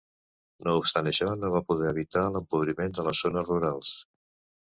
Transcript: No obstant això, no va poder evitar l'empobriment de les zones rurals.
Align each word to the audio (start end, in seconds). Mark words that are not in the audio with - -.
No 0.67 0.71
obstant 0.77 1.09
això, 1.09 1.27
no 1.41 1.51
va 1.57 1.61
poder 1.67 1.91
evitar 1.91 2.23
l'empobriment 2.37 2.97
de 2.99 3.05
les 3.09 3.23
zones 3.27 3.51
rurals. 3.53 3.93